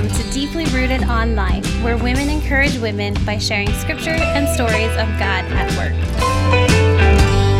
Welcome 0.00 0.18
to 0.18 0.30
Deeply 0.30 0.64
Rooted 0.64 1.02
Online, 1.02 1.62
where 1.82 1.98
women 1.98 2.30
encourage 2.30 2.78
women 2.78 3.12
by 3.26 3.36
sharing 3.36 3.70
scripture 3.74 4.12
and 4.12 4.48
stories 4.48 4.92
of 4.92 5.06
God 5.18 5.44
at 5.52 5.70
work. 5.76 5.92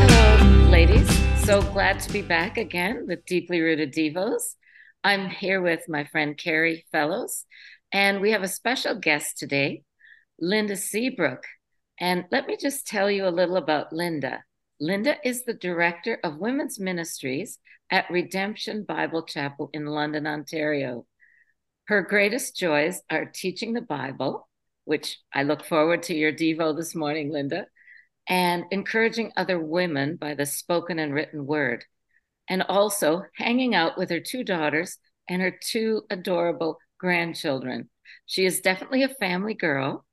Hello, 0.09 0.71
ladies. 0.71 1.07
So 1.45 1.61
glad 1.61 2.01
to 2.01 2.11
be 2.11 2.23
back 2.23 2.57
again 2.57 3.05
with 3.07 3.27
Deeply 3.27 3.61
Rooted 3.61 3.93
Devos. 3.93 4.55
I'm 5.05 5.29
here 5.29 5.61
with 5.61 5.87
my 5.87 6.05
friend 6.05 6.35
Carrie 6.35 6.87
Fellows, 6.91 7.45
and 7.93 8.23
we 8.23 8.31
have 8.31 8.43
a 8.43 8.49
special 8.49 8.95
guest 8.95 9.37
today, 9.37 9.83
Linda 10.41 10.77
Seabrook. 10.77 11.45
And 11.99 12.25
let 12.31 12.47
me 12.47 12.57
just 12.57 12.87
tell 12.87 13.11
you 13.11 13.29
a 13.29 13.29
little 13.29 13.57
about 13.57 13.93
Linda. 13.93 14.45
Linda 14.81 15.17
is 15.23 15.45
the 15.45 15.53
director 15.53 16.19
of 16.25 16.39
women's 16.39 16.81
ministries 16.81 17.59
at 17.91 18.11
Redemption 18.11 18.85
Bible 18.85 19.25
Chapel 19.25 19.69
in 19.75 19.85
London, 19.85 20.27
Ontario. 20.27 21.05
Her 21.91 22.03
greatest 22.03 22.57
joys 22.57 23.03
are 23.11 23.25
teaching 23.25 23.73
the 23.73 23.81
Bible, 23.81 24.49
which 24.85 25.19
I 25.35 25.43
look 25.43 25.65
forward 25.65 26.05
to 26.05 26.15
your 26.15 26.33
Devo 26.33 26.77
this 26.77 26.95
morning, 26.95 27.33
Linda, 27.33 27.67
and 28.29 28.63
encouraging 28.71 29.33
other 29.37 29.59
women 29.59 30.15
by 30.15 30.35
the 30.35 30.47
spoken 30.47 31.01
and 31.01 31.13
written 31.13 31.47
word, 31.47 31.85
and 32.49 32.63
also 32.63 33.25
hanging 33.35 33.75
out 33.75 33.99
with 33.99 34.09
her 34.11 34.21
two 34.21 34.45
daughters 34.45 34.99
and 35.29 35.43
her 35.43 35.51
two 35.51 36.03
adorable 36.11 36.79
grandchildren. 37.01 37.91
She 38.25 38.47
is 38.47 38.61
definitely 38.61 39.03
a 39.03 39.09
family 39.09 39.55
girl, 39.55 40.07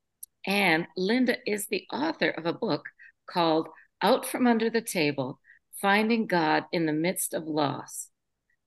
and 0.47 0.87
Linda 0.97 1.37
is 1.45 1.67
the 1.67 1.85
author 1.93 2.29
of 2.29 2.47
a 2.47 2.53
book 2.53 2.85
called 3.29 3.67
Out 4.01 4.25
from 4.25 4.47
Under 4.47 4.71
the 4.71 4.81
Table 4.81 5.39
Finding 5.79 6.25
God 6.25 6.63
in 6.71 6.87
the 6.87 6.91
Midst 6.91 7.35
of 7.35 7.45
Loss. 7.45 8.09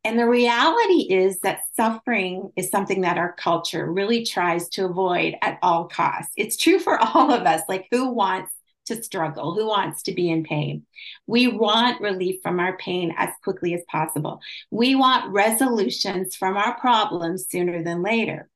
And 0.02 0.18
the 0.18 0.26
reality 0.26 1.12
is 1.12 1.40
that 1.40 1.60
suffering 1.76 2.52
is 2.56 2.70
something 2.70 3.02
that 3.02 3.18
our 3.18 3.34
culture 3.34 3.90
really 3.90 4.24
tries 4.24 4.70
to 4.70 4.86
avoid 4.86 5.34
at 5.42 5.58
all 5.62 5.88
costs. 5.88 6.32
It's 6.36 6.56
true 6.56 6.78
for 6.78 6.98
all 7.02 7.32
of 7.32 7.42
us 7.42 7.62
like 7.68 7.86
who 7.90 8.10
wants 8.10 8.52
to 8.90 9.02
struggle? 9.02 9.54
Who 9.54 9.66
wants 9.66 10.02
to 10.04 10.12
be 10.12 10.30
in 10.30 10.42
pain? 10.42 10.84
We 11.26 11.46
want 11.46 12.00
relief 12.00 12.40
from 12.42 12.60
our 12.60 12.76
pain 12.76 13.14
as 13.16 13.30
quickly 13.42 13.74
as 13.74 13.82
possible. 13.88 14.40
We 14.70 14.94
want 14.94 15.32
resolutions 15.32 16.34
from 16.34 16.56
our 16.56 16.78
problems 16.78 17.46
sooner 17.48 17.82
than 17.84 18.02
later 18.02 18.49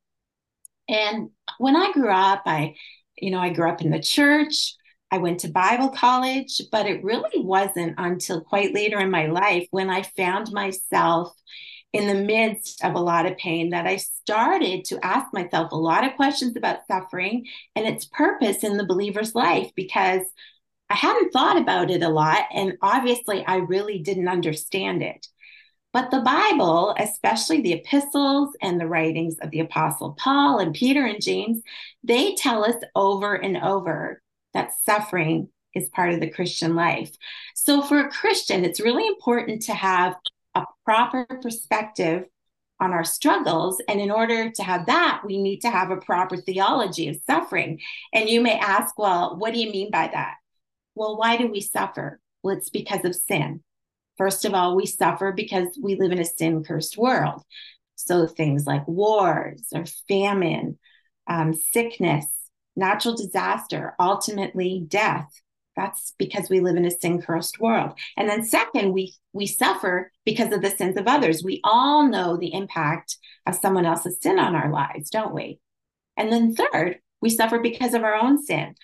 and 0.88 1.30
when 1.58 1.76
I 1.76 1.92
grew 1.92 2.10
up, 2.10 2.42
I, 2.46 2.74
you 3.18 3.30
know, 3.30 3.38
I 3.38 3.50
grew 3.50 3.68
up 3.68 3.80
in 3.80 3.90
the 3.90 4.00
church. 4.00 4.74
I 5.10 5.18
went 5.18 5.40
to 5.40 5.48
Bible 5.48 5.90
college, 5.90 6.60
but 6.72 6.86
it 6.86 7.04
really 7.04 7.40
wasn't 7.40 7.94
until 7.98 8.40
quite 8.40 8.74
later 8.74 8.98
in 8.98 9.10
my 9.10 9.26
life 9.26 9.68
when 9.70 9.88
I 9.88 10.02
found 10.02 10.50
myself 10.52 11.32
in 11.92 12.08
the 12.08 12.24
midst 12.24 12.84
of 12.84 12.94
a 12.94 13.00
lot 13.00 13.24
of 13.24 13.38
pain 13.38 13.70
that 13.70 13.86
I 13.86 13.96
started 13.96 14.84
to 14.86 15.06
ask 15.06 15.32
myself 15.32 15.70
a 15.70 15.76
lot 15.76 16.04
of 16.04 16.16
questions 16.16 16.56
about 16.56 16.86
suffering 16.90 17.46
and 17.76 17.86
its 17.86 18.06
purpose 18.06 18.64
in 18.64 18.76
the 18.76 18.84
believer's 18.84 19.36
life 19.36 19.70
because 19.76 20.22
I 20.90 20.94
hadn't 20.94 21.32
thought 21.32 21.56
about 21.56 21.92
it 21.92 22.02
a 22.02 22.08
lot. 22.08 22.42
And 22.52 22.74
obviously, 22.82 23.46
I 23.46 23.56
really 23.56 24.00
didn't 24.00 24.28
understand 24.28 25.02
it. 25.02 25.26
But 25.94 26.10
the 26.10 26.22
Bible, 26.22 26.92
especially 26.98 27.60
the 27.60 27.74
epistles 27.74 28.50
and 28.60 28.80
the 28.80 28.88
writings 28.88 29.38
of 29.38 29.52
the 29.52 29.60
Apostle 29.60 30.16
Paul 30.18 30.58
and 30.58 30.74
Peter 30.74 31.06
and 31.06 31.22
James, 31.22 31.62
they 32.02 32.34
tell 32.34 32.64
us 32.64 32.74
over 32.96 33.36
and 33.36 33.56
over 33.56 34.20
that 34.54 34.72
suffering 34.84 35.50
is 35.72 35.88
part 35.90 36.12
of 36.12 36.18
the 36.18 36.28
Christian 36.28 36.74
life. 36.74 37.12
So 37.54 37.80
for 37.80 38.00
a 38.00 38.10
Christian, 38.10 38.64
it's 38.64 38.80
really 38.80 39.06
important 39.06 39.62
to 39.62 39.74
have 39.74 40.16
a 40.56 40.64
proper 40.84 41.26
perspective 41.40 42.24
on 42.80 42.92
our 42.92 43.04
struggles. 43.04 43.80
And 43.86 44.00
in 44.00 44.10
order 44.10 44.50
to 44.50 44.62
have 44.64 44.86
that, 44.86 45.22
we 45.24 45.40
need 45.40 45.60
to 45.60 45.70
have 45.70 45.92
a 45.92 45.96
proper 45.96 46.36
theology 46.36 47.08
of 47.08 47.20
suffering. 47.24 47.80
And 48.12 48.28
you 48.28 48.40
may 48.40 48.58
ask, 48.58 48.98
well, 48.98 49.36
what 49.36 49.54
do 49.54 49.60
you 49.60 49.70
mean 49.70 49.92
by 49.92 50.10
that? 50.12 50.34
Well, 50.96 51.16
why 51.16 51.36
do 51.36 51.46
we 51.46 51.60
suffer? 51.60 52.18
Well, 52.42 52.56
it's 52.56 52.68
because 52.68 53.04
of 53.04 53.14
sin. 53.14 53.62
First 54.16 54.44
of 54.44 54.54
all, 54.54 54.76
we 54.76 54.86
suffer 54.86 55.32
because 55.32 55.68
we 55.80 55.96
live 55.96 56.12
in 56.12 56.20
a 56.20 56.24
sin 56.24 56.62
cursed 56.64 56.96
world. 56.96 57.42
So 57.96 58.26
things 58.26 58.66
like 58.66 58.86
wars 58.86 59.66
or 59.74 59.84
famine, 60.08 60.78
um, 61.26 61.54
sickness, 61.54 62.26
natural 62.76 63.16
disaster, 63.16 63.94
ultimately 63.98 64.84
death. 64.86 65.28
That's 65.76 66.14
because 66.18 66.48
we 66.48 66.60
live 66.60 66.76
in 66.76 66.84
a 66.84 66.90
sin 66.90 67.20
cursed 67.20 67.58
world. 67.58 67.98
And 68.16 68.28
then 68.28 68.44
second, 68.44 68.92
we 68.92 69.14
we 69.32 69.46
suffer 69.46 70.12
because 70.24 70.52
of 70.52 70.62
the 70.62 70.70
sins 70.70 70.96
of 70.96 71.08
others. 71.08 71.42
We 71.42 71.60
all 71.64 72.06
know 72.08 72.36
the 72.36 72.54
impact 72.54 73.16
of 73.46 73.56
someone 73.56 73.86
else's 73.86 74.18
sin 74.20 74.38
on 74.38 74.54
our 74.54 74.70
lives, 74.70 75.10
don't 75.10 75.34
we? 75.34 75.58
And 76.16 76.32
then 76.32 76.54
third, 76.54 77.00
we 77.20 77.30
suffer 77.30 77.58
because 77.58 77.94
of 77.94 78.04
our 78.04 78.14
own 78.14 78.40
sin. 78.40 78.74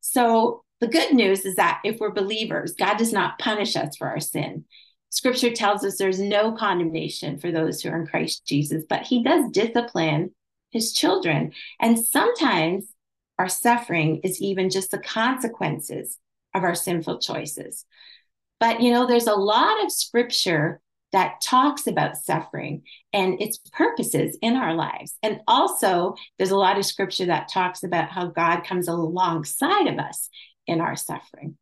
So 0.00 0.63
the 0.80 0.88
good 0.88 1.14
news 1.14 1.44
is 1.44 1.56
that 1.56 1.80
if 1.84 1.98
we're 1.98 2.12
believers, 2.12 2.74
God 2.74 2.96
does 2.96 3.12
not 3.12 3.38
punish 3.38 3.76
us 3.76 3.96
for 3.96 4.08
our 4.08 4.20
sin. 4.20 4.64
Scripture 5.10 5.52
tells 5.52 5.84
us 5.84 5.96
there's 5.96 6.20
no 6.20 6.52
condemnation 6.52 7.38
for 7.38 7.52
those 7.52 7.80
who 7.80 7.88
are 7.90 8.00
in 8.00 8.06
Christ 8.06 8.44
Jesus, 8.46 8.84
but 8.88 9.02
He 9.02 9.22
does 9.22 9.50
discipline 9.50 10.32
His 10.70 10.92
children. 10.92 11.52
And 11.80 11.98
sometimes 11.98 12.86
our 13.38 13.48
suffering 13.48 14.20
is 14.24 14.40
even 14.40 14.70
just 14.70 14.90
the 14.90 14.98
consequences 14.98 16.18
of 16.52 16.64
our 16.64 16.74
sinful 16.74 17.18
choices. 17.20 17.84
But 18.60 18.80
you 18.80 18.90
know, 18.90 19.06
there's 19.06 19.26
a 19.26 19.34
lot 19.34 19.84
of 19.84 19.92
scripture 19.92 20.80
that 21.12 21.40
talks 21.40 21.86
about 21.86 22.16
suffering 22.16 22.82
and 23.12 23.40
its 23.40 23.58
purposes 23.72 24.36
in 24.42 24.56
our 24.56 24.74
lives. 24.74 25.16
And 25.22 25.40
also, 25.46 26.16
there's 26.38 26.50
a 26.50 26.56
lot 26.56 26.76
of 26.76 26.84
scripture 26.84 27.26
that 27.26 27.48
talks 27.48 27.84
about 27.84 28.10
how 28.10 28.26
God 28.26 28.64
comes 28.64 28.88
alongside 28.88 29.86
of 29.86 29.98
us 29.98 30.28
in 30.66 30.80
our 30.80 30.96
suffering. 30.96 31.56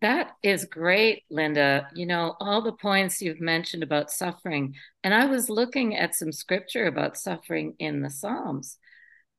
That 0.00 0.30
is 0.42 0.64
great, 0.64 1.24
Linda. 1.30 1.88
You 1.94 2.06
know, 2.06 2.34
all 2.40 2.62
the 2.62 2.72
points 2.72 3.20
you've 3.20 3.40
mentioned 3.40 3.82
about 3.82 4.10
suffering. 4.10 4.74
And 5.04 5.12
I 5.12 5.26
was 5.26 5.50
looking 5.50 5.94
at 5.94 6.14
some 6.14 6.32
scripture 6.32 6.86
about 6.86 7.18
suffering 7.18 7.74
in 7.78 8.00
the 8.00 8.08
Psalms. 8.08 8.78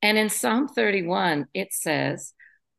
And 0.03 0.17
in 0.17 0.29
Psalm 0.29 0.67
31, 0.67 1.47
it 1.53 1.73
says, 1.73 2.33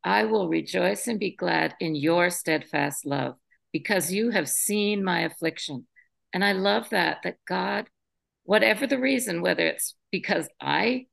I 0.04 0.24
will 0.24 0.48
rejoice 0.48 1.06
and 1.06 1.18
be 1.18 1.34
glad 1.34 1.74
in 1.80 1.94
your 1.94 2.30
steadfast 2.30 3.04
love 3.04 3.36
because 3.72 4.12
you 4.12 4.30
have 4.30 4.48
seen 4.48 5.02
my 5.02 5.20
affliction. 5.20 5.86
And 6.32 6.44
I 6.44 6.52
love 6.52 6.90
that, 6.90 7.18
that 7.24 7.36
God, 7.46 7.88
whatever 8.44 8.86
the 8.86 8.98
reason, 8.98 9.42
whether 9.42 9.66
it's 9.66 9.94
because 10.10 10.48
I 10.60 11.06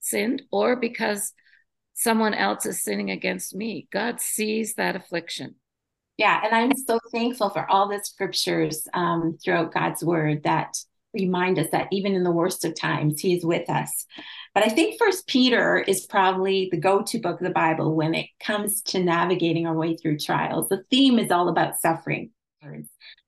sinned 0.00 0.42
or 0.50 0.76
because 0.76 1.32
someone 1.94 2.34
else 2.34 2.66
is 2.66 2.82
sinning 2.82 3.10
against 3.10 3.54
me. 3.54 3.88
God 3.92 4.20
sees 4.20 4.74
that 4.74 4.96
affliction. 4.96 5.54
Yeah, 6.16 6.40
and 6.44 6.54
I'm 6.54 6.76
so 6.76 7.00
thankful 7.10 7.50
for 7.50 7.68
all 7.68 7.88
the 7.88 7.98
scriptures 8.04 8.86
um, 8.94 9.36
throughout 9.42 9.74
God's 9.74 10.04
word 10.04 10.44
that 10.44 10.76
remind 11.12 11.58
us 11.58 11.68
that 11.72 11.88
even 11.90 12.14
in 12.14 12.22
the 12.22 12.30
worst 12.30 12.64
of 12.64 12.78
times, 12.78 13.20
He 13.20 13.34
is 13.34 13.44
with 13.44 13.68
us. 13.68 14.06
But 14.54 14.64
I 14.64 14.68
think 14.68 14.98
First 14.98 15.26
Peter 15.26 15.78
is 15.78 16.06
probably 16.06 16.68
the 16.70 16.76
go-to 16.76 17.18
book 17.18 17.40
of 17.40 17.46
the 17.46 17.50
Bible 17.50 17.96
when 17.96 18.14
it 18.14 18.26
comes 18.38 18.82
to 18.82 19.02
navigating 19.02 19.66
our 19.66 19.74
way 19.74 19.96
through 19.96 20.18
trials. 20.18 20.68
The 20.68 20.84
theme 20.90 21.18
is 21.18 21.32
all 21.32 21.48
about 21.48 21.80
suffering. 21.80 22.30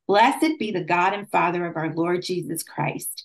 Blessed 0.06 0.58
be 0.60 0.70
the 0.70 0.84
God 0.84 1.12
and 1.12 1.28
Father 1.28 1.66
of 1.66 1.76
our 1.76 1.92
Lord 1.92 2.22
Jesus 2.22 2.62
Christ. 2.62 3.24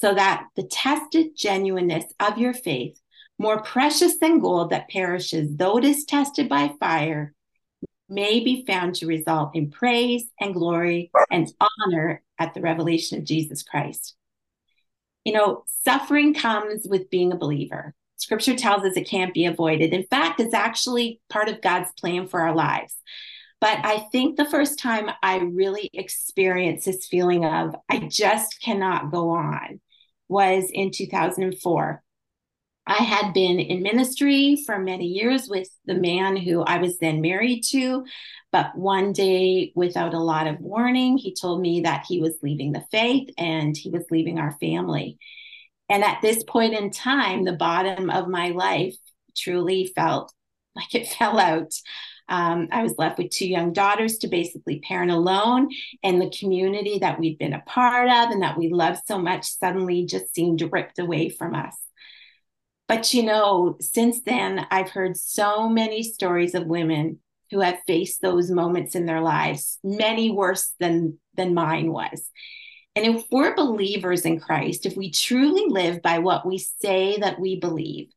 so 0.00 0.14
that 0.14 0.46
the 0.56 0.62
tested 0.62 1.36
genuineness 1.36 2.04
of 2.20 2.38
your 2.38 2.54
faith, 2.54 3.00
more 3.38 3.62
precious 3.62 4.18
than 4.18 4.40
gold 4.40 4.70
that 4.70 4.88
perishes, 4.88 5.56
though 5.56 5.78
it 5.78 5.84
is 5.84 6.04
tested 6.04 6.48
by 6.48 6.72
fire, 6.80 7.34
may 8.08 8.40
be 8.40 8.64
found 8.66 8.94
to 8.94 9.06
result 9.06 9.54
in 9.54 9.70
praise 9.70 10.24
and 10.40 10.54
glory 10.54 11.10
and 11.30 11.52
honor 11.60 12.22
at 12.38 12.54
the 12.54 12.60
revelation 12.60 13.18
of 13.18 13.24
Jesus 13.24 13.62
Christ. 13.62 14.14
You 15.24 15.34
know, 15.34 15.64
suffering 15.84 16.32
comes 16.32 16.86
with 16.88 17.10
being 17.10 17.32
a 17.32 17.36
believer. 17.36 17.94
Scripture 18.16 18.56
tells 18.56 18.84
us 18.84 18.96
it 18.96 19.08
can't 19.08 19.34
be 19.34 19.44
avoided. 19.44 19.92
In 19.92 20.04
fact, 20.04 20.40
it's 20.40 20.54
actually 20.54 21.20
part 21.28 21.48
of 21.48 21.60
God's 21.60 21.90
plan 22.00 22.26
for 22.26 22.40
our 22.40 22.54
lives. 22.54 22.94
But 23.60 23.84
I 23.84 24.06
think 24.10 24.36
the 24.36 24.48
first 24.48 24.78
time 24.78 25.10
I 25.22 25.38
really 25.38 25.90
experienced 25.92 26.86
this 26.86 27.06
feeling 27.06 27.44
of 27.44 27.74
I 27.88 27.98
just 27.98 28.60
cannot 28.62 29.10
go 29.10 29.30
on 29.30 29.80
was 30.28 30.70
in 30.72 30.90
2004. 30.90 32.02
I 32.86 33.02
had 33.02 33.34
been 33.34 33.60
in 33.60 33.82
ministry 33.82 34.62
for 34.64 34.78
many 34.78 35.06
years 35.06 35.46
with 35.46 35.68
the 35.84 35.94
man 35.94 36.36
who 36.36 36.62
I 36.62 36.78
was 36.78 36.98
then 36.98 37.20
married 37.20 37.62
to. 37.70 38.04
But 38.50 38.76
one 38.76 39.12
day, 39.12 39.72
without 39.74 40.14
a 40.14 40.18
lot 40.18 40.46
of 40.46 40.58
warning, 40.60 41.18
he 41.18 41.34
told 41.34 41.60
me 41.60 41.82
that 41.82 42.06
he 42.08 42.18
was 42.18 42.38
leaving 42.42 42.72
the 42.72 42.84
faith 42.90 43.28
and 43.36 43.76
he 43.76 43.90
was 43.90 44.04
leaving 44.10 44.38
our 44.38 44.52
family. 44.58 45.18
And 45.90 46.02
at 46.02 46.22
this 46.22 46.42
point 46.44 46.74
in 46.74 46.90
time, 46.90 47.44
the 47.44 47.52
bottom 47.52 48.08
of 48.08 48.26
my 48.26 48.50
life 48.50 48.96
truly 49.36 49.92
felt 49.94 50.32
like 50.74 50.94
it 50.94 51.08
fell 51.18 51.38
out. 51.38 51.74
Um, 52.28 52.68
I 52.70 52.82
was 52.82 52.94
left 52.98 53.18
with 53.18 53.30
two 53.30 53.48
young 53.48 53.72
daughters 53.72 54.18
to 54.18 54.28
basically 54.28 54.80
parent 54.80 55.10
alone, 55.10 55.70
and 56.02 56.20
the 56.20 56.30
community 56.30 56.98
that 56.98 57.18
we'd 57.18 57.38
been 57.38 57.54
a 57.54 57.62
part 57.66 58.08
of 58.08 58.30
and 58.30 58.42
that 58.42 58.58
we 58.58 58.68
loved 58.68 59.00
so 59.06 59.18
much 59.18 59.46
suddenly 59.46 60.04
just 60.04 60.34
seemed 60.34 60.62
ripped 60.70 60.98
away 60.98 61.28
from 61.30 61.54
us. 61.54 61.76
But 62.86 63.12
you 63.12 63.22
know, 63.22 63.76
since 63.80 64.22
then, 64.22 64.66
I've 64.70 64.90
heard 64.90 65.16
so 65.16 65.68
many 65.68 66.02
stories 66.02 66.54
of 66.54 66.66
women 66.66 67.20
who 67.50 67.60
have 67.60 67.78
faced 67.86 68.20
those 68.20 68.50
moments 68.50 68.94
in 68.94 69.06
their 69.06 69.20
lives, 69.20 69.78
many 69.82 70.30
worse 70.30 70.74
than, 70.80 71.18
than 71.34 71.54
mine 71.54 71.92
was. 71.92 72.28
And 72.94 73.16
if 73.16 73.24
we're 73.30 73.54
believers 73.54 74.22
in 74.22 74.40
Christ, 74.40 74.84
if 74.84 74.96
we 74.96 75.10
truly 75.10 75.66
live 75.68 76.02
by 76.02 76.18
what 76.18 76.46
we 76.46 76.58
say 76.58 77.18
that 77.18 77.38
we 77.38 77.60
believe, 77.60 78.10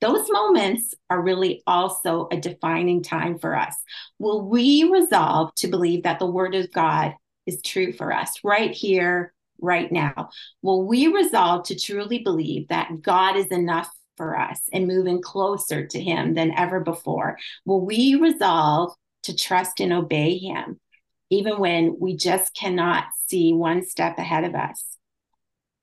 those 0.00 0.26
moments 0.30 0.94
are 1.10 1.20
really 1.20 1.62
also 1.66 2.28
a 2.30 2.36
defining 2.36 3.02
time 3.02 3.38
for 3.38 3.56
us. 3.56 3.76
Will 4.18 4.48
we 4.48 4.84
resolve 4.84 5.54
to 5.56 5.68
believe 5.68 6.04
that 6.04 6.18
the 6.18 6.26
word 6.26 6.54
of 6.54 6.72
God 6.72 7.14
is 7.46 7.60
true 7.62 7.92
for 7.92 8.12
us 8.12 8.40
right 8.42 8.70
here, 8.70 9.34
right 9.60 9.90
now? 9.90 10.30
Will 10.62 10.86
we 10.86 11.08
resolve 11.08 11.64
to 11.66 11.78
truly 11.78 12.20
believe 12.20 12.68
that 12.68 13.02
God 13.02 13.36
is 13.36 13.48
enough 13.48 13.90
for 14.16 14.38
us 14.38 14.60
and 14.72 14.86
moving 14.86 15.22
closer 15.22 15.86
to 15.86 16.00
Him 16.00 16.34
than 16.34 16.52
ever 16.52 16.80
before? 16.80 17.38
Will 17.64 17.84
we 17.84 18.14
resolve 18.14 18.92
to 19.24 19.36
trust 19.36 19.80
and 19.80 19.92
obey 19.92 20.38
Him, 20.38 20.80
even 21.28 21.58
when 21.58 21.96
we 21.98 22.16
just 22.16 22.54
cannot 22.54 23.04
see 23.28 23.52
one 23.52 23.84
step 23.84 24.18
ahead 24.18 24.44
of 24.44 24.54
us? 24.54 24.89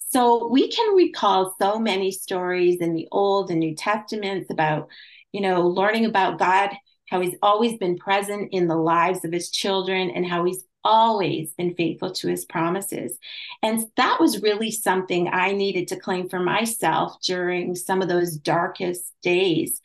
So 0.07 0.47
we 0.47 0.69
can 0.69 0.95
recall 0.95 1.55
so 1.59 1.79
many 1.79 2.11
stories 2.11 2.77
in 2.79 2.93
the 2.93 3.07
Old 3.11 3.51
and 3.51 3.59
New 3.59 3.75
Testaments 3.75 4.49
about, 4.49 4.89
you 5.31 5.41
know, 5.41 5.67
learning 5.67 6.05
about 6.05 6.39
God, 6.39 6.71
how 7.09 7.19
He's 7.19 7.35
always 7.41 7.77
been 7.77 7.97
present 7.97 8.49
in 8.51 8.67
the 8.67 8.75
lives 8.75 9.25
of 9.25 9.31
His 9.31 9.49
children, 9.51 10.09
and 10.09 10.25
how 10.25 10.45
He's 10.45 10.63
always 10.87 11.53
been 11.53 11.75
faithful 11.75 12.11
to 12.13 12.29
his 12.29 12.45
promises. 12.45 13.17
And 13.61 13.85
that 13.97 14.19
was 14.21 14.41
really 14.41 14.71
something 14.71 15.27
I 15.27 15.51
needed 15.51 15.89
to 15.89 15.99
claim 15.99 16.29
for 16.29 16.39
myself 16.39 17.17
during 17.23 17.75
some 17.75 18.01
of 18.01 18.07
those 18.07 18.37
darkest 18.37 19.13
days. 19.21 19.81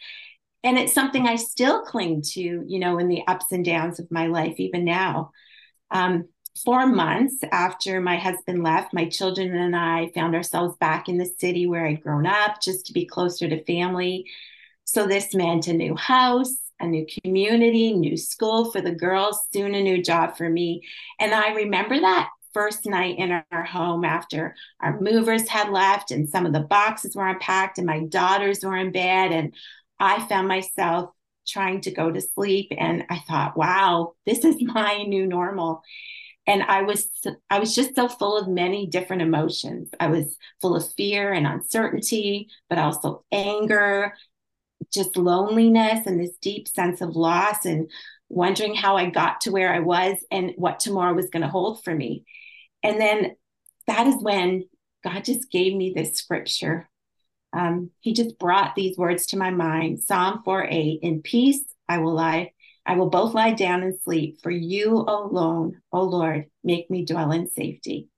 And 0.63 0.79
it's 0.79 0.93
something 0.93 1.27
I 1.27 1.37
still 1.37 1.83
cling 1.83 2.23
to, 2.33 2.41
you 2.41 2.79
know, 2.79 2.99
in 2.99 3.09
the 3.09 3.27
ups 3.27 3.47
and 3.51 3.65
downs 3.65 3.99
of 3.99 4.13
my 4.13 4.29
life, 4.29 4.61
even 4.61 4.85
now. 4.85 5.33
Um, 5.91 6.29
four 6.65 6.87
months 6.87 7.37
after 7.51 8.01
my 8.01 8.17
husband 8.17 8.63
left, 8.63 8.93
my 8.93 9.09
children 9.09 9.55
and 9.55 9.75
I 9.75 10.11
found 10.15 10.35
ourselves 10.35 10.77
back 10.79 11.09
in 11.09 11.19
the 11.19 11.31
city 11.39 11.67
where 11.67 11.87
I'd 11.87 12.03
grown 12.03 12.27
up 12.27 12.61
just 12.63 12.87
to 12.87 12.93
be 12.93 13.07
closer 13.07 13.49
to 13.49 13.65
family. 13.65 14.27
So 14.85 15.07
this 15.07 15.35
meant 15.35 15.69
a 15.69 15.73
new 15.73 15.97
house, 15.97 16.57
a 16.81 16.87
new 16.87 17.07
community, 17.23 17.95
new 17.95 18.17
school 18.17 18.71
for 18.71 18.81
the 18.81 18.95
girls, 18.95 19.41
soon 19.53 19.75
a 19.75 19.83
new 19.83 20.03
job 20.03 20.37
for 20.37 20.49
me. 20.49 20.83
And 21.19 21.33
I 21.33 21.55
remember 21.55 21.99
that 22.01 22.29
first 22.53 22.85
night 22.85 23.19
in 23.19 23.43
our 23.51 23.65
home 23.65 24.05
after 24.05 24.55
our 24.81 25.01
movers 25.01 25.49
had 25.49 25.71
left 25.71 26.11
and 26.11 26.29
some 26.29 26.45
of 26.45 26.53
the 26.53 26.61
boxes 26.61 27.17
were 27.17 27.27
unpacked 27.27 27.79
and 27.79 27.87
my 27.87 28.05
daughters 28.05 28.65
were 28.65 28.77
in 28.77 28.93
bed. 28.93 29.33
And 29.33 29.55
I 29.99 30.27
found 30.27 30.49
myself 30.49 31.11
trying 31.47 31.81
to 31.83 31.91
go 31.91 32.11
to 32.11 32.21
sleep. 32.21 32.73
And 32.77 33.05
I 33.09 33.21
thought, 33.21 33.57
wow, 33.57 34.13
this 34.27 34.45
is 34.45 34.57
my 34.61 35.05
new 35.05 35.27
normal 35.27 35.83
and 36.47 36.63
i 36.65 36.83
was 36.83 37.09
i 37.51 37.59
was 37.59 37.75
just 37.75 37.95
so 37.95 38.09
full 38.09 38.37
of 38.37 38.49
many 38.49 38.87
different 38.87 39.23
emotions 39.23 39.89
i 40.01 40.07
was 40.07 40.37
full 40.61 40.75
of 40.77 40.93
fear 40.95 41.33
and 41.33 41.47
uncertainty 41.47 42.49
but 42.69 42.79
also 42.79 43.25
anger 43.33 44.13
just 44.93 45.17
loneliness 45.17 46.07
and 46.07 46.21
this 46.21 46.37
deep 46.41 46.69
sense 46.69 47.01
of 47.01 47.17
loss 47.17 47.65
and 47.65 47.91
wondering 48.29 48.75
how 48.75 48.97
I 48.97 49.11
got 49.11 49.43
to 49.43 49.51
where 49.51 49.73
I 49.73 49.81
was 49.81 50.17
and 50.31 50.53
what 50.57 50.81
tomorrow 50.81 51.15
was 51.15 51.29
going 51.31 51.43
to 51.43 51.49
hold 51.49 51.85
for 51.85 51.95
me. 51.95 52.25
And 52.83 53.01
then 53.01 53.37
that 53.87 54.07
is 54.07 54.17
when 54.21 54.65
God 55.05 55.25
just 55.25 55.51
gave 55.51 55.75
me 55.75 55.93
this 55.95 56.17
scripture. 56.17 56.89
Um, 57.53 57.91
he 58.01 58.15
just 58.15 58.39
brought 58.39 58.75
these 58.75 58.97
words 58.97 59.27
to 59.27 59.37
my 59.37 59.51
mind 59.51 60.01
Psalm 60.01 60.41
4 60.45 60.67
8, 60.71 61.01
in 61.03 61.23
peace 61.23 61.63
I 61.89 61.99
will 61.99 62.15
lie. 62.15 62.53
I 62.85 62.97
will 62.97 63.11
both 63.11 63.35
lie 63.35 63.53
down 63.53 63.83
and 63.83 63.99
sleep, 64.01 64.41
for 64.43 64.51
you 64.51 64.91
alone, 64.91 65.81
O 65.93 66.03
Lord, 66.03 66.47
make 66.65 66.91
me 66.91 67.05
dwell 67.05 67.31
in 67.33 67.49
safety. 67.49 68.09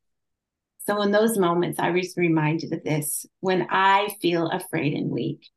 So, 0.87 1.01
in 1.03 1.11
those 1.11 1.39
moments, 1.39 1.79
I 1.79 1.91
was 1.91 2.15
reminded 2.17 2.73
of 2.73 2.85
this 2.85 3.27
when 3.41 3.67
I 3.71 4.17
feel 4.21 4.49
afraid 4.49 4.95
and 4.95 5.11
weak. 5.11 5.49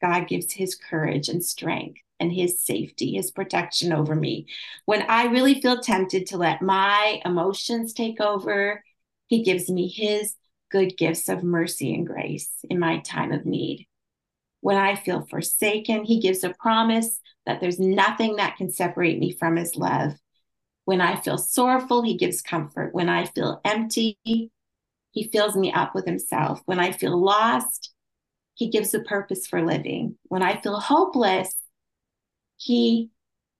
God 0.00 0.28
gives 0.28 0.52
his 0.52 0.76
courage 0.76 1.28
and 1.28 1.44
strength 1.44 2.00
and 2.20 2.32
his 2.32 2.62
safety, 2.62 3.14
his 3.14 3.30
protection 3.30 3.92
over 3.92 4.14
me. 4.14 4.46
When 4.84 5.02
I 5.02 5.24
really 5.24 5.60
feel 5.60 5.80
tempted 5.80 6.26
to 6.26 6.36
let 6.36 6.62
my 6.62 7.20
emotions 7.24 7.92
take 7.92 8.20
over, 8.20 8.84
he 9.26 9.42
gives 9.42 9.68
me 9.68 9.88
his 9.88 10.34
good 10.70 10.96
gifts 10.96 11.28
of 11.28 11.42
mercy 11.42 11.94
and 11.94 12.06
grace 12.06 12.50
in 12.68 12.78
my 12.78 13.00
time 13.00 13.32
of 13.32 13.46
need. 13.46 13.87
When 14.60 14.76
I 14.76 14.96
feel 14.96 15.26
forsaken, 15.26 16.04
he 16.04 16.20
gives 16.20 16.44
a 16.44 16.54
promise 16.54 17.20
that 17.46 17.60
there's 17.60 17.78
nothing 17.78 18.36
that 18.36 18.56
can 18.56 18.70
separate 18.70 19.18
me 19.18 19.32
from 19.32 19.56
his 19.56 19.76
love. 19.76 20.12
When 20.84 21.00
I 21.00 21.16
feel 21.20 21.38
sorrowful, 21.38 22.02
he 22.02 22.16
gives 22.16 22.42
comfort. 22.42 22.94
When 22.94 23.08
I 23.08 23.26
feel 23.26 23.60
empty, 23.64 24.18
he 24.24 25.28
fills 25.32 25.56
me 25.56 25.72
up 25.72 25.94
with 25.94 26.06
himself. 26.06 26.60
When 26.64 26.80
I 26.80 26.92
feel 26.92 27.16
lost, 27.16 27.92
he 28.58 28.70
gives 28.70 28.92
a 28.92 29.00
purpose 29.00 29.46
for 29.46 29.64
living. 29.64 30.18
When 30.24 30.42
I 30.42 30.60
feel 30.60 30.80
hopeless, 30.80 31.54
He 32.56 33.10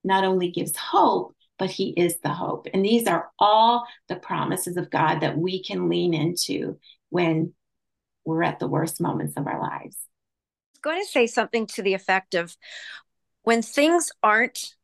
not 0.02 0.24
only 0.24 0.50
gives 0.50 0.76
hope, 0.76 1.36
but 1.56 1.70
He 1.70 1.90
is 1.90 2.18
the 2.18 2.30
hope. 2.30 2.66
And 2.74 2.84
these 2.84 3.06
are 3.06 3.30
all 3.38 3.86
the 4.08 4.16
promises 4.16 4.76
of 4.76 4.90
God 4.90 5.20
that 5.20 5.38
we 5.38 5.62
can 5.62 5.88
lean 5.88 6.14
into 6.14 6.80
when 7.10 7.54
we're 8.24 8.42
at 8.42 8.58
the 8.58 8.66
worst 8.66 9.00
moments 9.00 9.36
of 9.36 9.46
our 9.46 9.60
lives. 9.60 9.96
Going 10.82 11.00
to 11.00 11.06
say 11.06 11.26
something 11.26 11.66
to 11.68 11.82
the 11.82 11.94
effect 11.94 12.34
of 12.34 12.56
when 13.42 13.62
things 13.62 14.10
aren't 14.22 14.74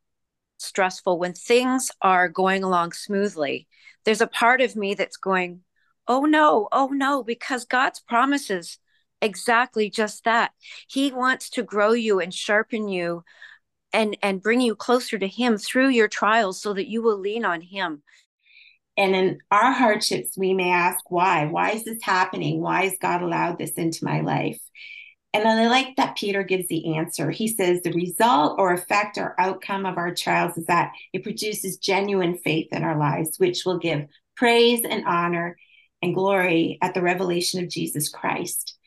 stressful, 0.59 1.19
when 1.19 1.35
things 1.35 1.91
are 2.01 2.29
going 2.29 2.65
along 2.65 2.93
smoothly, 2.93 3.69
there's 4.05 4.21
a 4.21 4.27
part 4.27 4.61
of 4.61 4.77
me 4.77 4.95
that's 4.95 5.17
going, 5.17 5.61
oh 6.09 6.25
no, 6.25 6.69
oh 6.73 6.89
no, 6.89 7.23
because 7.23 7.65
God's 7.65 8.01
promises 8.01 8.79
exactly 9.21 9.91
just 9.91 10.25
that. 10.25 10.53
He 10.89 11.13
wants 11.13 11.51
to 11.51 11.63
grow 11.63 11.93
you 11.93 12.21
and 12.21 12.33
sharpen 12.33 12.89
you 12.89 13.25
and 13.93 14.17
and 14.23 14.43
bring 14.43 14.61
you 14.61 14.75
closer 14.75 15.19
to 15.19 15.29
him 15.29 15.57
through 15.57 15.89
your 15.89 16.09
trials 16.09 16.61
so 16.61 16.75
that 16.75 16.89
you 16.89 17.03
will 17.03 17.19
lean 17.19 17.45
on 17.45 17.61
him. 17.61 18.03
And 18.97 19.17
in 19.17 19.39
our 19.51 19.73
hardships, 19.73 20.37
we 20.37 20.55
may 20.55 20.71
ask, 20.71 21.11
why? 21.11 21.47
Why 21.47 21.71
is 21.71 21.85
this 21.85 22.03
happening? 22.03 22.61
Why 22.61 22.85
has 22.85 22.97
God 23.01 23.23
allowed 23.23 23.59
this 23.59 23.73
into 23.73 24.05
my 24.05 24.21
life? 24.21 24.61
And 25.35 25.49
I 25.49 25.67
like 25.67 25.97
that 25.97 26.17
Peter 26.17 26.45
gives 26.45 26.69
the 26.69 26.95
answer. 26.95 27.29
He 27.29 27.49
says 27.49 27.83
the 27.83 27.93
result 27.93 28.55
or 28.57 28.73
effect 28.73 29.19
or 29.19 29.35
outcome 29.37 29.85
of 29.85 29.99
our 29.99 30.15
trials 30.15 30.57
is 30.57 30.67
that 30.67 30.93
it 31.13 31.25
produces 31.25 31.79
genuine 31.79 32.39
faith 32.39 32.69
in 32.71 32.85
our 32.85 32.97
lives, 32.97 33.37
which 33.39 33.65
will 33.67 33.79
give 33.79 34.07
praise 34.37 34.83
and 34.89 35.05
honor 35.05 35.57
and 36.03 36.15
glory 36.15 36.79
at 36.83 36.95
the 36.95 37.03
revelation 37.03 37.65
of 37.65 37.69
Jesus 37.69 38.09
Christ. 38.09 38.79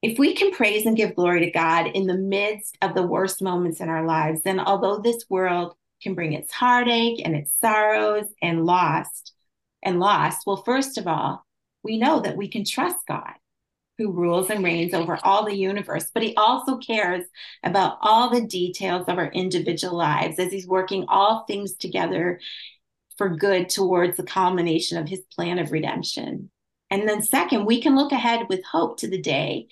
If 0.00 0.18
we 0.18 0.34
can 0.34 0.52
praise 0.52 0.86
and 0.86 0.96
give 0.96 1.16
glory 1.16 1.40
to 1.40 1.50
God 1.50 1.88
in 1.88 2.06
the 2.06 2.16
midst 2.16 2.78
of 2.80 2.94
the 2.94 3.06
worst 3.06 3.42
moments 3.42 3.80
in 3.80 3.90
our 3.90 4.06
lives, 4.06 4.40
then 4.42 4.60
although 4.60 4.98
this 4.98 5.26
world 5.28 5.74
can 6.02 6.14
bring 6.14 6.32
its 6.32 6.50
heartache 6.50 7.20
and 7.22 7.36
its 7.36 7.52
sorrows 7.60 8.26
and 8.40 8.64
loss 8.64 9.08
and 9.82 10.00
loss, 10.00 10.46
well, 10.46 10.62
first 10.64 10.96
of 10.96 11.06
all, 11.06 11.44
we 11.82 11.98
know 11.98 12.20
that 12.20 12.38
we 12.38 12.48
can 12.48 12.64
trust 12.64 12.96
God 13.06 13.34
who 13.98 14.12
rules 14.12 14.50
and 14.50 14.64
reigns 14.64 14.92
over 14.92 15.18
all 15.22 15.44
the 15.44 15.56
universe, 15.56 16.10
but 16.12 16.22
he 16.22 16.34
also 16.36 16.78
cares 16.78 17.24
about 17.62 17.98
all 18.00 18.30
the 18.30 18.46
details 18.46 19.06
of 19.08 19.18
our 19.18 19.28
individual 19.28 19.96
lives 19.96 20.38
as 20.38 20.50
he's 20.50 20.66
working 20.66 21.04
all 21.08 21.44
things 21.44 21.74
together 21.74 22.40
for 23.16 23.28
good 23.28 23.68
towards 23.68 24.16
the 24.16 24.24
culmination 24.24 24.98
of 24.98 25.08
his 25.08 25.20
plan 25.34 25.58
of 25.58 25.70
redemption. 25.70 26.50
And 26.90 27.08
then, 27.08 27.22
second, 27.22 27.64
we 27.64 27.80
can 27.80 27.96
look 27.96 28.12
ahead 28.12 28.46
with 28.48 28.64
hope 28.64 28.98
to 28.98 29.08
the 29.08 29.20
day 29.20 29.68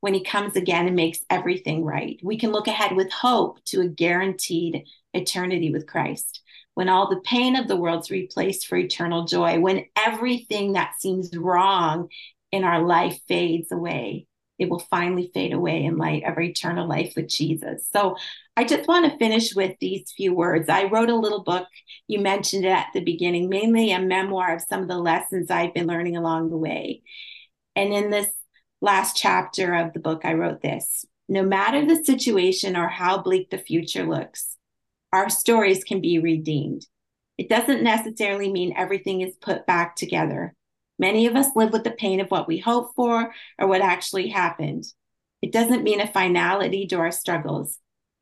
when 0.00 0.14
he 0.14 0.22
comes 0.22 0.56
again 0.56 0.86
and 0.86 0.94
makes 0.94 1.18
everything 1.28 1.84
right. 1.84 2.20
We 2.22 2.38
can 2.38 2.52
look 2.52 2.68
ahead 2.68 2.94
with 2.94 3.10
hope 3.10 3.62
to 3.66 3.80
a 3.80 3.88
guaranteed 3.88 4.84
eternity 5.14 5.70
with 5.70 5.86
Christ. 5.86 6.42
When 6.74 6.88
all 6.88 7.08
the 7.08 7.20
pain 7.20 7.56
of 7.56 7.68
the 7.68 7.76
world's 7.76 8.10
replaced 8.10 8.66
for 8.66 8.76
eternal 8.76 9.24
joy, 9.24 9.58
when 9.58 9.86
everything 9.96 10.74
that 10.74 10.92
seems 10.98 11.34
wrong 11.36 12.08
in 12.52 12.64
our 12.64 12.82
life 12.82 13.18
fades 13.28 13.72
away, 13.72 14.26
it 14.58 14.70
will 14.70 14.78
finally 14.78 15.30
fade 15.34 15.52
away 15.52 15.84
in 15.84 15.98
light 15.98 16.24
of 16.24 16.38
eternal 16.38 16.88
life 16.88 17.12
with 17.16 17.28
Jesus. 17.28 17.86
So 17.92 18.16
I 18.56 18.64
just 18.64 18.88
want 18.88 19.10
to 19.10 19.18
finish 19.18 19.54
with 19.54 19.76
these 19.80 20.12
few 20.16 20.34
words. 20.34 20.68
I 20.68 20.84
wrote 20.84 21.10
a 21.10 21.16
little 21.16 21.42
book. 21.42 21.66
You 22.08 22.20
mentioned 22.20 22.64
it 22.64 22.68
at 22.70 22.88
the 22.94 23.04
beginning, 23.04 23.48
mainly 23.48 23.92
a 23.92 24.00
memoir 24.00 24.54
of 24.54 24.62
some 24.62 24.82
of 24.82 24.88
the 24.88 24.98
lessons 24.98 25.50
I've 25.50 25.74
been 25.74 25.86
learning 25.86 26.16
along 26.16 26.50
the 26.50 26.56
way. 26.56 27.02
And 27.74 27.92
in 27.92 28.10
this 28.10 28.28
last 28.80 29.16
chapter 29.16 29.74
of 29.74 29.92
the 29.92 30.00
book, 30.00 30.22
I 30.24 30.34
wrote 30.34 30.62
this 30.62 31.04
No 31.28 31.42
matter 31.42 31.84
the 31.84 32.02
situation 32.02 32.76
or 32.76 32.88
how 32.88 33.22
bleak 33.22 33.50
the 33.50 33.58
future 33.58 34.04
looks, 34.04 34.56
our 35.12 35.28
stories 35.28 35.84
can 35.84 36.00
be 36.00 36.18
redeemed. 36.18 36.86
It 37.36 37.50
doesn't 37.50 37.82
necessarily 37.82 38.50
mean 38.50 38.72
everything 38.74 39.20
is 39.20 39.34
put 39.36 39.66
back 39.66 39.96
together. 39.96 40.54
Many 40.98 41.26
of 41.26 41.36
us 41.36 41.54
live 41.54 41.72
with 41.72 41.84
the 41.84 41.90
pain 41.90 42.20
of 42.20 42.30
what 42.30 42.48
we 42.48 42.58
hope 42.58 42.94
for 42.94 43.32
or 43.58 43.66
what 43.68 43.82
actually 43.82 44.28
happened. 44.28 44.84
It 45.42 45.52
doesn't 45.52 45.82
mean 45.82 46.00
a 46.00 46.06
finality 46.06 46.86
to 46.88 46.96
our 46.96 47.12
struggles. 47.12 47.78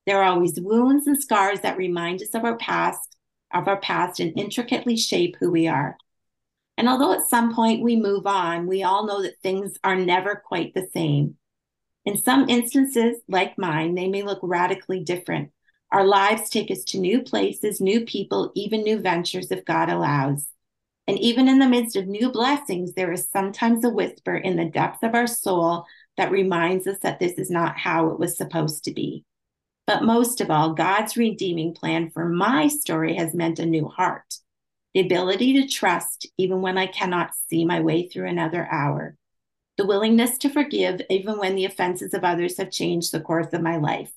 There 0.06 0.22
are 0.22 0.32
always 0.32 0.60
wounds 0.60 1.06
and 1.06 1.20
scars 1.20 1.60
that 1.60 1.78
remind 1.78 2.20
us 2.20 2.34
of 2.34 2.44
our 2.44 2.56
past, 2.56 3.16
of 3.52 3.68
our 3.68 3.80
past 3.80 4.20
and 4.20 4.38
intricately 4.38 4.96
shape 4.96 5.36
who 5.38 5.50
we 5.50 5.68
are. 5.68 5.96
And 6.76 6.88
although 6.88 7.12
at 7.12 7.28
some 7.28 7.54
point 7.54 7.82
we 7.82 7.96
move 7.96 8.26
on, 8.26 8.66
we 8.66 8.82
all 8.82 9.06
know 9.06 9.22
that 9.22 9.40
things 9.42 9.74
are 9.84 9.96
never 9.96 10.42
quite 10.44 10.74
the 10.74 10.88
same. 10.92 11.36
In 12.04 12.18
some 12.18 12.48
instances, 12.48 13.18
like 13.28 13.56
mine, 13.56 13.94
they 13.94 14.08
may 14.08 14.22
look 14.22 14.40
radically 14.42 15.00
different. 15.02 15.50
Our 15.90 16.04
lives 16.04 16.50
take 16.50 16.70
us 16.70 16.82
to 16.86 16.98
new 16.98 17.22
places, 17.22 17.80
new 17.80 18.04
people, 18.04 18.50
even 18.56 18.82
new 18.82 18.98
ventures 18.98 19.50
if 19.52 19.64
God 19.64 19.88
allows. 19.88 20.46
And 21.06 21.18
even 21.18 21.48
in 21.48 21.58
the 21.58 21.68
midst 21.68 21.96
of 21.96 22.06
new 22.06 22.30
blessings, 22.30 22.94
there 22.94 23.12
is 23.12 23.28
sometimes 23.28 23.84
a 23.84 23.90
whisper 23.90 24.36
in 24.36 24.56
the 24.56 24.64
depths 24.64 25.02
of 25.02 25.14
our 25.14 25.26
soul 25.26 25.84
that 26.16 26.30
reminds 26.30 26.86
us 26.86 26.98
that 27.02 27.18
this 27.18 27.32
is 27.32 27.50
not 27.50 27.76
how 27.76 28.08
it 28.08 28.18
was 28.18 28.36
supposed 28.36 28.84
to 28.84 28.92
be. 28.92 29.24
But 29.86 30.02
most 30.02 30.40
of 30.40 30.50
all, 30.50 30.72
God's 30.72 31.16
redeeming 31.16 31.74
plan 31.74 32.10
for 32.10 32.26
my 32.26 32.68
story 32.68 33.14
has 33.16 33.34
meant 33.34 33.58
a 33.58 33.66
new 33.66 33.86
heart, 33.86 34.36
the 34.94 35.00
ability 35.00 35.60
to 35.60 35.68
trust 35.68 36.26
even 36.38 36.62
when 36.62 36.78
I 36.78 36.86
cannot 36.86 37.34
see 37.50 37.66
my 37.66 37.80
way 37.80 38.08
through 38.08 38.28
another 38.28 38.66
hour, 38.70 39.16
the 39.76 39.86
willingness 39.86 40.38
to 40.38 40.48
forgive 40.48 41.02
even 41.10 41.38
when 41.38 41.54
the 41.54 41.66
offenses 41.66 42.14
of 42.14 42.24
others 42.24 42.56
have 42.56 42.70
changed 42.70 43.12
the 43.12 43.20
course 43.20 43.52
of 43.52 43.60
my 43.60 43.76
life, 43.76 44.12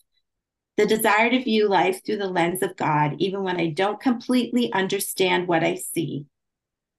the 0.77 0.85
desire 0.85 1.29
to 1.31 1.43
view 1.43 1.67
life 1.67 2.05
through 2.05 2.17
the 2.17 2.29
lens 2.29 2.61
of 2.61 2.77
God 2.77 3.15
even 3.17 3.43
when 3.43 3.59
I 3.59 3.71
don't 3.71 3.99
completely 3.99 4.71
understand 4.71 5.49
what 5.49 5.65
I 5.65 5.75
see 5.75 6.27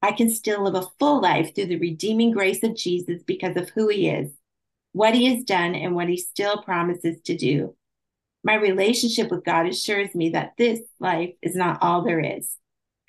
I 0.00 0.12
can 0.12 0.30
still 0.30 0.62
live 0.62 0.74
a 0.74 0.86
full 0.98 1.20
life 1.20 1.54
through 1.54 1.66
the 1.66 1.78
redeeming 1.78 2.30
grace 2.30 2.62
of 2.62 2.76
Jesus 2.76 3.22
because 3.24 3.56
of 3.56 3.70
who 3.70 3.88
he 3.88 4.08
is, 4.08 4.30
what 4.92 5.14
he 5.14 5.34
has 5.34 5.44
done, 5.44 5.74
and 5.74 5.94
what 5.94 6.08
he 6.08 6.16
still 6.16 6.62
promises 6.62 7.20
to 7.22 7.36
do. 7.36 7.74
My 8.44 8.54
relationship 8.54 9.30
with 9.30 9.44
God 9.44 9.66
assures 9.66 10.14
me 10.14 10.30
that 10.30 10.52
this 10.56 10.80
life 11.00 11.34
is 11.42 11.56
not 11.56 11.78
all 11.82 12.02
there 12.02 12.20
is, 12.20 12.56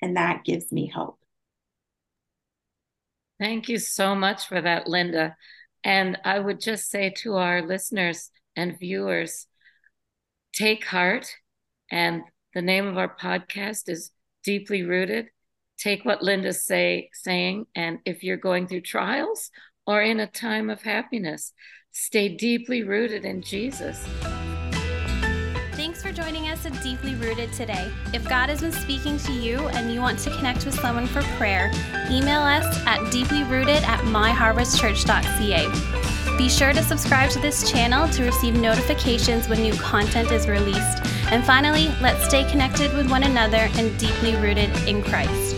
and 0.02 0.16
that 0.16 0.44
gives 0.44 0.72
me 0.72 0.88
hope. 0.88 1.18
Thank 3.38 3.68
you 3.68 3.78
so 3.78 4.14
much 4.14 4.48
for 4.48 4.60
that, 4.60 4.88
Linda. 4.88 5.36
And 5.84 6.18
I 6.24 6.38
would 6.38 6.60
just 6.60 6.90
say 6.90 7.10
to 7.18 7.36
our 7.36 7.62
listeners 7.62 8.30
and 8.56 8.78
viewers 8.78 9.46
take 10.52 10.84
heart. 10.84 11.32
And 11.90 12.22
the 12.52 12.62
name 12.62 12.86
of 12.86 12.98
our 12.98 13.16
podcast 13.16 13.88
is 13.88 14.10
Deeply 14.44 14.82
Rooted 14.82 15.28
take 15.80 16.04
what 16.04 16.22
Linda's 16.22 16.64
say, 16.64 17.10
saying, 17.12 17.66
and 17.74 17.98
if 18.04 18.22
you're 18.22 18.36
going 18.36 18.68
through 18.68 18.82
trials 18.82 19.50
or 19.86 20.02
in 20.02 20.20
a 20.20 20.26
time 20.26 20.68
of 20.70 20.82
happiness, 20.82 21.52
stay 21.90 22.28
deeply 22.28 22.82
rooted 22.82 23.24
in 23.24 23.40
Jesus. 23.42 24.06
Thanks 25.72 26.02
for 26.02 26.12
joining 26.12 26.48
us 26.48 26.66
at 26.66 26.82
Deeply 26.82 27.14
Rooted 27.14 27.54
today. 27.54 27.90
If 28.12 28.28
God 28.28 28.50
has 28.50 28.60
been 28.60 28.70
speaking 28.70 29.16
to 29.20 29.32
you 29.32 29.66
and 29.68 29.90
you 29.90 30.00
want 30.00 30.18
to 30.20 30.30
connect 30.36 30.66
with 30.66 30.74
someone 30.74 31.06
for 31.06 31.22
prayer, 31.38 31.70
email 32.10 32.42
us 32.42 32.66
at 32.86 33.00
deeplyrooted 33.10 33.80
at 33.82 34.00
myharvestchurch.ca. 34.00 36.36
Be 36.36 36.50
sure 36.50 36.74
to 36.74 36.82
subscribe 36.82 37.30
to 37.30 37.40
this 37.40 37.70
channel 37.70 38.06
to 38.10 38.24
receive 38.24 38.56
notifications 38.56 39.48
when 39.48 39.62
new 39.62 39.72
content 39.74 40.30
is 40.32 40.48
released. 40.48 40.99
And 41.30 41.44
finally, 41.44 41.88
let's 42.00 42.24
stay 42.24 42.44
connected 42.50 42.92
with 42.92 43.08
one 43.08 43.22
another 43.22 43.68
and 43.74 43.96
deeply 43.98 44.34
rooted 44.36 44.70
in 44.88 45.02
Christ. 45.02 45.56